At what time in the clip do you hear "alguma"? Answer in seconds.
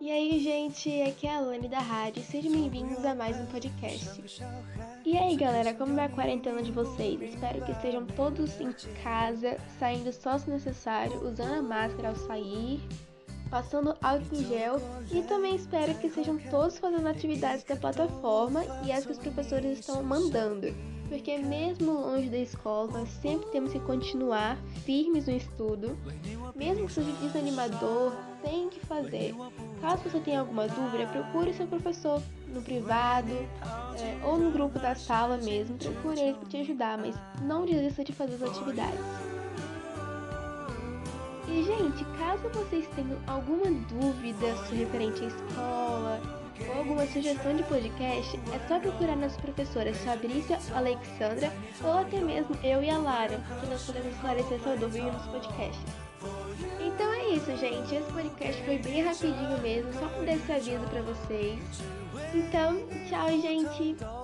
30.38-30.68, 43.28-43.70, 46.78-47.06